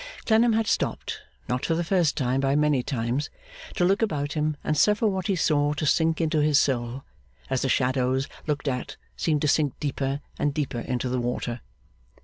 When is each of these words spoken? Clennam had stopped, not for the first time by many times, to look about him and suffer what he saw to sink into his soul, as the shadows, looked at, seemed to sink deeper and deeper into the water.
Clennam 0.25 0.53
had 0.53 0.65
stopped, 0.65 1.19
not 1.47 1.63
for 1.63 1.75
the 1.75 1.83
first 1.83 2.17
time 2.17 2.39
by 2.39 2.55
many 2.55 2.81
times, 2.81 3.29
to 3.75 3.85
look 3.85 4.01
about 4.01 4.33
him 4.33 4.57
and 4.63 4.75
suffer 4.75 5.05
what 5.05 5.27
he 5.27 5.35
saw 5.35 5.73
to 5.73 5.85
sink 5.85 6.19
into 6.19 6.39
his 6.41 6.57
soul, 6.57 7.03
as 7.51 7.61
the 7.61 7.69
shadows, 7.69 8.27
looked 8.47 8.67
at, 8.67 8.97
seemed 9.15 9.43
to 9.43 9.47
sink 9.47 9.79
deeper 9.79 10.19
and 10.39 10.55
deeper 10.55 10.79
into 10.79 11.07
the 11.07 11.19
water. 11.21 11.61